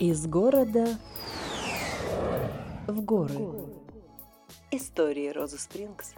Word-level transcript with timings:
Из 0.00 0.26
города 0.26 0.86
в 2.86 3.02
горы. 3.02 3.34
Истории 4.70 5.28
Розы 5.28 5.58
Спрингс. 5.58 6.14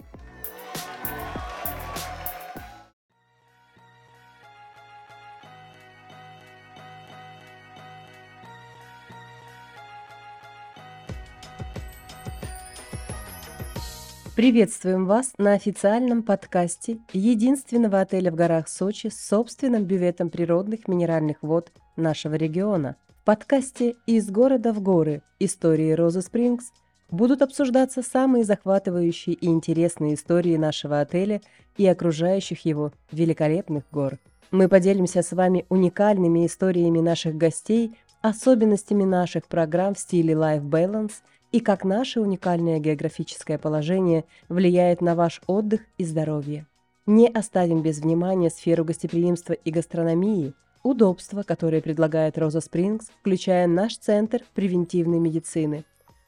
Приветствуем 14.37 15.05
вас 15.05 15.33
на 15.37 15.55
официальном 15.55 16.23
подкасте 16.23 16.99
единственного 17.11 17.99
отеля 17.99 18.31
в 18.31 18.35
горах 18.35 18.69
Сочи 18.69 19.07
с 19.07 19.27
собственным 19.27 19.83
бюветом 19.83 20.29
природных 20.29 20.87
минеральных 20.87 21.43
вод 21.43 21.73
нашего 21.97 22.35
региона. 22.35 22.95
В 23.23 23.25
подкасте 23.25 23.95
«Из 24.05 24.29
города 24.29 24.73
в 24.73 24.81
горы. 24.81 25.21
Истории 25.39 25.93
Розы 25.93 26.21
Спрингс» 26.21 26.73
будут 27.09 27.41
обсуждаться 27.41 28.01
самые 28.01 28.43
захватывающие 28.43 29.33
и 29.33 29.47
интересные 29.47 30.15
истории 30.15 30.57
нашего 30.57 30.99
отеля 30.99 31.41
и 31.77 31.87
окружающих 31.87 32.65
его 32.65 32.91
великолепных 33.13 33.85
гор. 33.93 34.19
Мы 34.51 34.67
поделимся 34.67 35.21
с 35.21 35.31
вами 35.31 35.65
уникальными 35.69 36.45
историями 36.45 36.99
наших 36.99 37.37
гостей, 37.37 37.97
особенностями 38.21 39.05
наших 39.05 39.47
программ 39.47 39.95
в 39.95 39.99
стиле 39.99 40.33
Life 40.33 40.63
Balance– 40.63 41.13
и 41.53 41.61
как 41.61 41.85
наше 41.85 42.19
уникальное 42.19 42.79
географическое 42.79 43.57
положение 43.57 44.25
влияет 44.49 44.99
на 44.99 45.15
ваш 45.15 45.39
отдых 45.47 45.79
и 45.97 46.03
здоровье. 46.03 46.65
Не 47.05 47.27
оставим 47.27 47.81
без 47.81 47.99
внимания 47.99 48.49
сферу 48.49 48.83
гостеприимства 48.83 49.53
и 49.53 49.71
гастрономии, 49.71 50.53
удобства, 50.83 51.43
которые 51.43 51.81
предлагает 51.81 52.37
Роза 52.37 52.61
Спрингс, 52.61 53.07
включая 53.21 53.67
наш 53.67 53.97
центр 53.97 54.43
превентивной 54.53 55.19
медицины. 55.19 55.85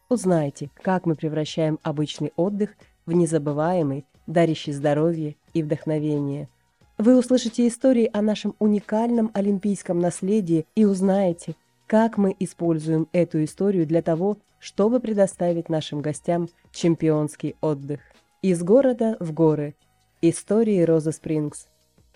Узнайте, 0.10 0.70
как 0.82 1.06
мы 1.06 1.16
превращаем 1.16 1.80
обычный 1.84 2.32
отдых 2.36 2.72
в 3.06 3.12
незабываемый, 3.12 4.06
дарящий 4.28 4.72
здоровье 4.72 5.36
и 5.54 5.62
вдохновение. 5.62 6.50
Вы 6.98 7.18
услышите 7.18 7.68
истории 7.68 8.10
о 8.14 8.22
нашем 8.22 8.56
уникальном 8.60 9.30
олимпийском 9.34 10.00
наследии 10.00 10.66
и 10.76 10.86
узнаете, 10.86 11.56
как 11.88 12.18
мы 12.18 12.36
используем 12.40 13.08
эту 13.12 13.44
историю 13.44 13.86
для 13.86 14.02
того, 14.02 14.38
чтобы 14.60 15.00
предоставить 15.00 15.70
нашим 15.70 16.02
гостям 16.02 16.48
чемпионский 16.72 17.56
отдых. 17.62 18.00
Из 18.42 18.64
города 18.64 19.18
в 19.20 19.34
горы. 19.34 19.76
Истории 20.22 20.82
Розы 20.82 21.12
Спрингс. 21.12 21.68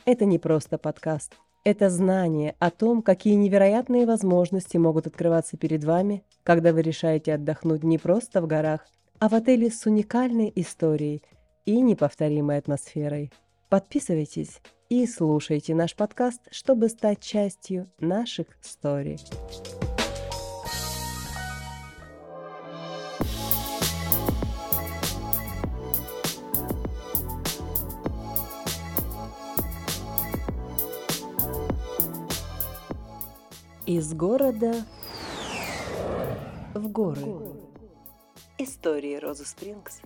Это 0.05 0.25
не 0.25 0.39
просто 0.39 0.77
подкаст. 0.77 1.33
Это 1.65 1.89
знание 1.89 2.55
о 2.59 2.71
том, 2.71 3.01
какие 3.01 3.33
невероятные 3.33 4.05
возможности 4.05 4.77
могут 4.77 5.07
открываться 5.07 5.57
перед 5.57 5.83
вами, 5.83 6.23
когда 6.43 6.71
вы 6.71 6.81
решаете 6.81 7.33
отдохнуть 7.33 7.83
не 7.83 7.97
просто 7.97 8.41
в 8.41 8.47
горах, 8.47 8.87
а 9.19 9.27
в 9.27 9.33
отеле 9.33 9.69
с 9.69 9.85
уникальной 9.85 10.51
историей 10.55 11.21
и 11.65 11.81
неповторимой 11.81 12.57
атмосферой. 12.57 13.31
Подписывайтесь 13.67 14.61
и 14.87 15.05
слушайте 15.05 15.75
наш 15.75 15.95
подкаст, 15.95 16.41
чтобы 16.49 16.87
стать 16.89 17.19
частью 17.19 17.91
наших 17.99 18.47
историй. 18.63 19.19
Из 33.89 34.13
города 34.13 34.85
в 36.75 36.89
горы. 36.89 37.25
Истории 38.59 39.15
Розы 39.15 39.47
Спрингс 39.47 40.01